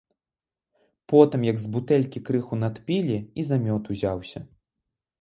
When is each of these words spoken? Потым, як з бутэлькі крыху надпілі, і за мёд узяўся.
Потым, 1.13 1.39
як 1.51 1.57
з 1.67 1.71
бутэлькі 1.77 2.23
крыху 2.31 2.61
надпілі, 2.65 3.23
і 3.41 3.49
за 3.51 3.63
мёд 3.71 3.83
узяўся. 3.99 4.39